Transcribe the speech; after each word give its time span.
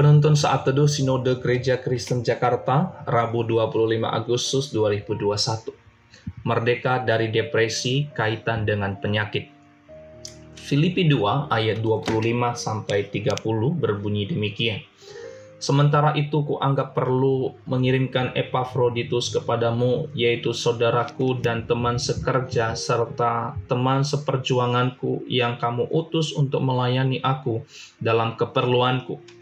Penuntun 0.00 0.32
Saat 0.32 0.64
Teduh 0.64 0.88
Sinode 0.88 1.44
Gereja 1.44 1.76
Kristen 1.76 2.24
Jakarta, 2.24 3.04
Rabu 3.04 3.44
25 3.44 4.00
Agustus 4.08 4.72
2021. 4.72 5.76
Merdeka 6.40 7.04
dari 7.04 7.28
depresi 7.28 8.08
kaitan 8.08 8.64
dengan 8.64 8.96
penyakit. 8.96 9.52
Filipi 10.56 11.04
2 11.04 11.52
ayat 11.52 11.84
25 11.84 12.16
sampai 12.56 13.12
30 13.12 13.44
berbunyi 13.76 14.24
demikian. 14.24 14.80
Sementara 15.60 16.16
itu 16.16 16.48
kuanggap 16.48 16.96
perlu 16.96 17.60
mengirimkan 17.68 18.32
Epafroditus 18.32 19.28
kepadamu, 19.36 20.08
yaitu 20.16 20.56
saudaraku 20.56 21.44
dan 21.44 21.68
teman 21.68 22.00
sekerja 22.00 22.72
serta 22.72 23.52
teman 23.68 24.00
seperjuanganku 24.00 25.28
yang 25.28 25.60
kamu 25.60 25.84
utus 25.92 26.32
untuk 26.32 26.64
melayani 26.64 27.20
aku 27.20 27.60
dalam 28.00 28.40
keperluanku 28.40 29.40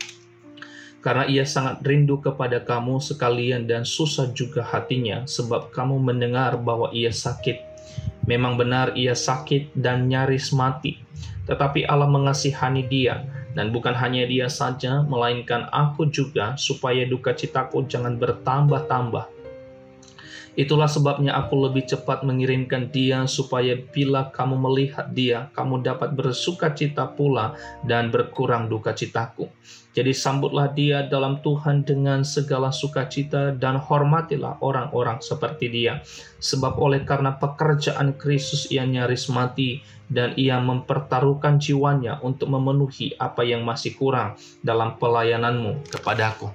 karena 1.09 1.25
ia 1.25 1.49
sangat 1.49 1.81
rindu 1.89 2.21
kepada 2.21 2.61
kamu 2.61 3.01
sekalian 3.01 3.65
dan 3.65 3.89
susah 3.89 4.29
juga 4.37 4.61
hatinya 4.61 5.25
sebab 5.25 5.73
kamu 5.73 5.97
mendengar 6.05 6.61
bahwa 6.61 6.93
ia 6.93 7.09
sakit. 7.09 7.65
Memang 8.29 8.61
benar 8.61 8.93
ia 8.93 9.17
sakit 9.17 9.73
dan 9.73 10.05
nyaris 10.05 10.53
mati, 10.53 11.01
tetapi 11.49 11.89
Allah 11.89 12.13
mengasihani 12.13 12.85
dia 12.85 13.25
dan 13.57 13.73
bukan 13.73 13.97
hanya 13.97 14.29
dia 14.29 14.53
saja 14.53 15.01
melainkan 15.01 15.65
aku 15.73 16.13
juga 16.13 16.53
supaya 16.61 17.09
duka 17.09 17.33
citaku 17.33 17.89
jangan 17.89 18.21
bertambah-tambah 18.21 19.25
Itulah 20.59 20.91
sebabnya 20.91 21.39
aku 21.39 21.71
lebih 21.71 21.87
cepat 21.87 22.27
mengirimkan 22.27 22.91
dia 22.91 23.31
supaya 23.31 23.79
bila 23.79 24.27
kamu 24.35 24.59
melihat 24.59 25.07
dia, 25.15 25.47
kamu 25.55 25.87
dapat 25.87 26.19
bersuka 26.19 26.75
cita 26.75 27.07
pula 27.15 27.55
dan 27.87 28.11
berkurang 28.11 28.67
duka 28.67 28.91
citaku. 28.91 29.47
Jadi 29.95 30.11
sambutlah 30.11 30.67
dia 30.75 31.07
dalam 31.07 31.39
Tuhan 31.47 31.87
dengan 31.87 32.27
segala 32.27 32.75
sukacita 32.75 33.55
dan 33.55 33.79
hormatilah 33.79 34.59
orang-orang 34.59 35.23
seperti 35.23 35.71
dia. 35.71 36.03
Sebab 36.43 36.75
oleh 36.83 37.07
karena 37.07 37.39
pekerjaan 37.39 38.19
Kristus 38.19 38.67
ia 38.75 38.83
nyaris 38.83 39.31
mati 39.31 39.79
dan 40.11 40.35
ia 40.35 40.59
mempertaruhkan 40.59 41.63
jiwanya 41.63 42.19
untuk 42.27 42.51
memenuhi 42.51 43.15
apa 43.15 43.47
yang 43.47 43.63
masih 43.63 43.95
kurang 43.95 44.35
dalam 44.59 44.99
pelayananmu 44.99 45.87
kepadaku. 45.87 46.51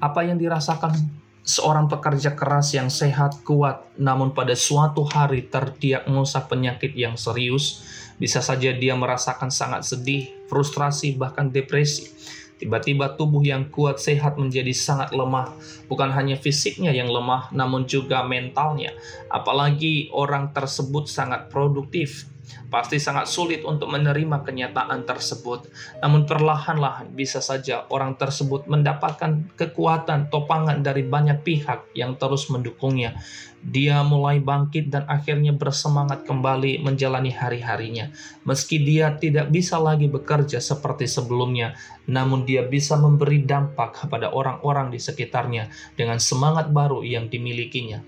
Apa 0.00 0.24
yang 0.24 0.40
dirasakan 0.40 1.21
seorang 1.42 1.90
pekerja 1.90 2.38
keras 2.38 2.74
yang 2.74 2.86
sehat, 2.86 3.42
kuat, 3.42 3.82
namun 3.98 4.30
pada 4.30 4.54
suatu 4.54 5.02
hari 5.02 5.46
terdiagnosa 5.50 6.46
penyakit 6.46 6.94
yang 6.94 7.18
serius, 7.18 7.82
bisa 8.16 8.38
saja 8.38 8.70
dia 8.70 8.94
merasakan 8.94 9.50
sangat 9.50 9.82
sedih, 9.82 10.30
frustrasi, 10.46 11.18
bahkan 11.18 11.50
depresi. 11.50 12.14
Tiba-tiba 12.62 13.18
tubuh 13.18 13.42
yang 13.42 13.66
kuat 13.74 13.98
sehat 13.98 14.38
menjadi 14.38 14.70
sangat 14.70 15.10
lemah. 15.10 15.50
Bukan 15.90 16.14
hanya 16.14 16.38
fisiknya 16.38 16.94
yang 16.94 17.10
lemah, 17.10 17.50
namun 17.50 17.90
juga 17.90 18.22
mentalnya. 18.22 18.94
Apalagi 19.26 20.14
orang 20.14 20.54
tersebut 20.54 21.10
sangat 21.10 21.50
produktif, 21.50 22.30
Pasti 22.72 22.98
sangat 22.98 23.28
sulit 23.30 23.62
untuk 23.62 23.92
menerima 23.92 24.42
kenyataan 24.42 25.04
tersebut. 25.06 25.68
Namun 26.00 26.24
perlahan-lahan 26.26 27.12
bisa 27.12 27.38
saja 27.38 27.86
orang 27.92 28.18
tersebut 28.18 28.66
mendapatkan 28.66 29.54
kekuatan 29.54 30.32
topangan 30.32 30.80
dari 30.80 31.06
banyak 31.06 31.44
pihak 31.44 31.92
yang 31.94 32.18
terus 32.18 32.48
mendukungnya. 32.50 33.14
Dia 33.62 34.02
mulai 34.02 34.42
bangkit 34.42 34.90
dan 34.90 35.06
akhirnya 35.06 35.54
bersemangat 35.54 36.26
kembali 36.26 36.82
menjalani 36.82 37.30
hari-harinya. 37.30 38.10
Meski 38.42 38.82
dia 38.82 39.14
tidak 39.14 39.54
bisa 39.54 39.78
lagi 39.78 40.10
bekerja 40.10 40.58
seperti 40.58 41.06
sebelumnya, 41.06 41.78
namun 42.10 42.42
dia 42.42 42.66
bisa 42.66 42.98
memberi 42.98 43.46
dampak 43.46 44.02
kepada 44.02 44.34
orang-orang 44.34 44.90
di 44.90 44.98
sekitarnya 44.98 45.70
dengan 45.94 46.18
semangat 46.18 46.74
baru 46.74 47.06
yang 47.06 47.30
dimilikinya 47.30 48.02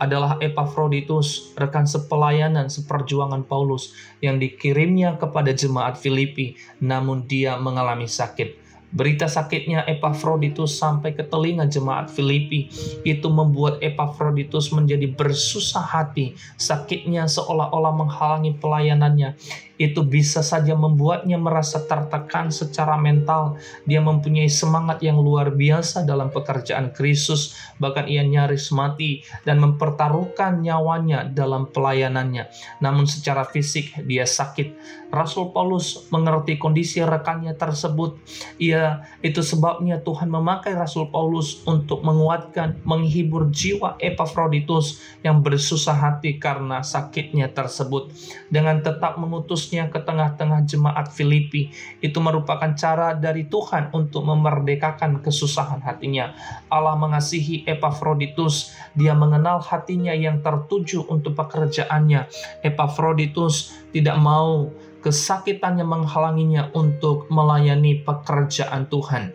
adalah 0.00 0.40
Epafroditus, 0.40 1.52
rekan 1.54 1.84
sepelayanan 1.84 2.72
seperjuangan 2.72 3.44
Paulus 3.44 3.92
yang 4.24 4.40
dikirimnya 4.40 5.20
kepada 5.20 5.52
jemaat 5.52 6.00
Filipi, 6.00 6.56
namun 6.80 7.28
dia 7.28 7.60
mengalami 7.60 8.08
sakit. 8.08 8.72
Berita 8.90 9.30
sakitnya 9.30 9.86
Epafroditus 9.86 10.74
sampai 10.74 11.14
ke 11.14 11.22
telinga 11.22 11.62
jemaat 11.70 12.10
Filipi. 12.10 12.66
Itu 13.06 13.30
membuat 13.30 13.78
Epafroditus 13.78 14.74
menjadi 14.74 15.06
bersusah 15.06 15.86
hati. 15.86 16.34
Sakitnya 16.58 17.30
seolah-olah 17.30 17.94
menghalangi 17.94 18.58
pelayanannya 18.58 19.38
itu 19.80 20.04
bisa 20.04 20.44
saja 20.44 20.76
membuatnya 20.76 21.40
merasa 21.40 21.80
tertekan 21.80 22.52
secara 22.52 23.00
mental. 23.00 23.56
Dia 23.88 24.04
mempunyai 24.04 24.52
semangat 24.52 25.00
yang 25.00 25.16
luar 25.16 25.56
biasa 25.56 26.04
dalam 26.04 26.28
pekerjaan 26.28 26.92
Kristus, 26.92 27.56
bahkan 27.80 28.04
ia 28.04 28.20
nyaris 28.20 28.68
mati 28.76 29.24
dan 29.48 29.56
mempertaruhkan 29.56 30.60
nyawanya 30.60 31.24
dalam 31.24 31.72
pelayanannya. 31.72 32.52
Namun 32.84 33.08
secara 33.08 33.48
fisik 33.48 33.96
dia 34.04 34.28
sakit. 34.28 35.00
Rasul 35.10 35.50
Paulus 35.50 36.06
mengerti 36.14 36.54
kondisi 36.54 37.02
rekannya 37.02 37.56
tersebut. 37.58 38.20
Ia 38.62 39.02
itu 39.24 39.42
sebabnya 39.42 39.98
Tuhan 39.98 40.30
memakai 40.30 40.76
Rasul 40.76 41.10
Paulus 41.10 41.66
untuk 41.66 42.06
menguatkan, 42.06 42.78
menghibur 42.86 43.50
jiwa 43.50 43.98
Epafroditus 43.98 45.02
yang 45.26 45.42
bersusah 45.42 45.98
hati 45.98 46.38
karena 46.38 46.86
sakitnya 46.86 47.50
tersebut 47.50 48.14
dengan 48.52 48.78
tetap 48.84 49.18
mengutus 49.18 49.69
ke 49.70 50.02
tengah-tengah 50.02 50.66
jemaat 50.66 51.14
Filipi. 51.14 51.70
Itu 52.02 52.18
merupakan 52.18 52.74
cara 52.74 53.14
dari 53.14 53.46
Tuhan 53.46 53.94
untuk 53.94 54.26
memerdekakan 54.26 55.22
kesusahan 55.22 55.78
hatinya. 55.86 56.34
Allah 56.66 56.98
mengasihi 56.98 57.62
Epafroditus. 57.62 58.74
Dia 58.98 59.14
mengenal 59.14 59.62
hatinya 59.62 60.10
yang 60.10 60.42
tertuju 60.42 61.06
untuk 61.06 61.38
pekerjaannya. 61.38 62.26
Epafroditus 62.66 63.70
tidak 63.94 64.18
mau 64.18 64.74
kesakitannya 65.00 65.86
menghalanginya 65.86 66.74
untuk 66.74 67.30
melayani 67.30 68.02
pekerjaan 68.02 68.90
Tuhan. 68.90 69.32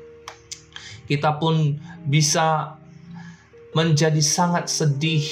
Kita 1.05 1.37
pun 1.37 1.77
bisa 2.05 2.77
menjadi 3.75 4.21
sangat 4.23 4.71
sedih, 4.71 5.25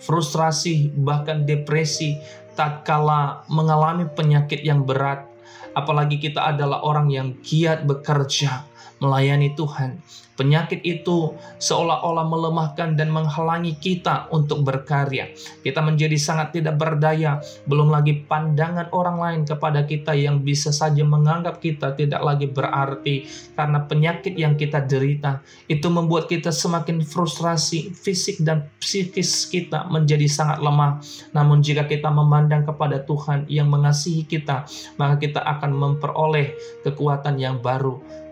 frustrasi, 0.00 0.94
bahkan 0.94 1.42
depresi 1.42 2.16
tatkala 2.56 3.44
mengalami 3.52 4.08
penyakit 4.08 4.64
yang 4.64 4.82
berat, 4.82 5.28
apalagi 5.76 6.16
kita 6.16 6.56
adalah 6.56 6.80
orang 6.82 7.12
yang 7.12 7.28
giat 7.44 7.84
bekerja, 7.84 8.64
melayani 8.98 9.52
Tuhan. 9.54 10.00
Penyakit 10.36 10.84
itu 10.84 11.32
seolah-olah 11.56 12.28
melemahkan 12.28 12.92
dan 12.92 13.08
menghalangi 13.08 13.80
kita 13.80 14.28
untuk 14.28 14.68
berkarya. 14.68 15.32
Kita 15.64 15.80
menjadi 15.80 16.12
sangat 16.20 16.60
tidak 16.60 16.76
berdaya, 16.76 17.40
belum 17.64 17.88
lagi 17.88 18.20
pandangan 18.28 18.92
orang 18.92 19.16
lain 19.16 19.40
kepada 19.48 19.88
kita 19.88 20.12
yang 20.12 20.44
bisa 20.44 20.76
saja 20.76 21.00
menganggap 21.08 21.56
kita 21.64 21.96
tidak 21.96 22.20
lagi 22.20 22.52
berarti 22.52 23.24
karena 23.56 23.80
penyakit 23.88 24.36
yang 24.36 24.60
kita 24.60 24.84
derita. 24.84 25.40
Itu 25.72 25.88
membuat 25.88 26.28
kita 26.28 26.52
semakin 26.52 27.00
frustrasi, 27.00 27.96
fisik 27.96 28.44
dan 28.44 28.68
psikis 28.76 29.48
kita 29.48 29.88
menjadi 29.88 30.28
sangat 30.28 30.60
lemah. 30.60 31.00
Namun 31.32 31.64
jika 31.64 31.88
kita 31.88 32.12
memandang 32.12 32.68
kepada 32.68 33.00
Tuhan 33.08 33.48
yang 33.48 33.72
mengasihi 33.72 34.28
kita, 34.28 34.68
maka 35.00 35.16
kita 35.16 35.40
akan 35.40 35.72
memperoleh 35.72 36.52
kekuatan 36.84 37.40
yang 37.40 37.56
baru. 37.64 38.26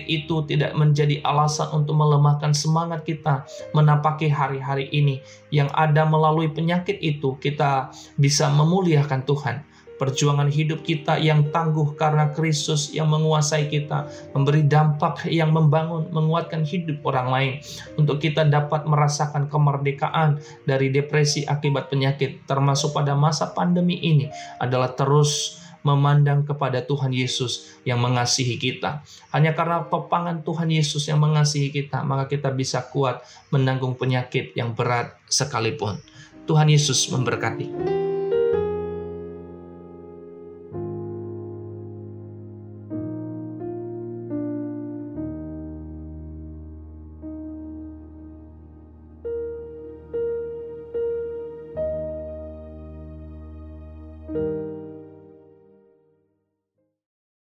Penyakit 0.00 0.24
itu 0.24 0.36
tidak 0.48 0.72
menjadi 0.80 1.20
alasan 1.28 1.68
untuk 1.76 1.92
melemahkan 1.92 2.56
semangat 2.56 3.04
kita 3.04 3.44
menapaki 3.76 4.32
hari-hari 4.32 4.88
ini. 4.96 5.20
Yang 5.52 5.68
ada 5.76 6.08
melalui 6.08 6.48
penyakit 6.48 6.96
itu, 7.04 7.36
kita 7.36 7.92
bisa 8.16 8.48
memuliakan 8.48 9.28
Tuhan 9.28 9.60
perjuangan 10.00 10.48
hidup 10.48 10.80
kita 10.80 11.20
yang 11.20 11.52
tangguh 11.52 11.92
karena 12.00 12.32
Kristus 12.32 12.88
yang 12.96 13.12
menguasai 13.12 13.68
kita, 13.68 14.08
memberi 14.32 14.64
dampak 14.64 15.28
yang 15.28 15.52
membangun, 15.52 16.08
menguatkan 16.08 16.64
hidup 16.64 17.04
orang 17.04 17.28
lain, 17.28 17.52
untuk 18.00 18.16
kita 18.16 18.48
dapat 18.48 18.88
merasakan 18.88 19.52
kemerdekaan 19.52 20.40
dari 20.64 20.88
depresi 20.88 21.44
akibat 21.44 21.92
penyakit, 21.92 22.48
termasuk 22.48 22.96
pada 22.96 23.12
masa 23.12 23.52
pandemi 23.52 24.00
ini, 24.00 24.32
adalah 24.56 24.96
terus 24.96 25.59
memandang 25.86 26.44
kepada 26.44 26.84
Tuhan 26.84 27.12
Yesus 27.12 27.80
yang 27.84 28.00
mengasihi 28.00 28.56
kita. 28.56 29.04
Hanya 29.32 29.52
karena 29.52 29.84
pepangan 29.84 30.44
Tuhan 30.44 30.68
Yesus 30.72 31.08
yang 31.08 31.20
mengasihi 31.20 31.72
kita, 31.72 32.02
maka 32.04 32.28
kita 32.28 32.52
bisa 32.52 32.84
kuat 32.88 33.24
menanggung 33.52 33.96
penyakit 33.96 34.56
yang 34.56 34.72
berat 34.72 35.16
sekalipun. 35.28 36.00
Tuhan 36.48 36.66
Yesus 36.72 37.08
memberkati. 37.12 37.99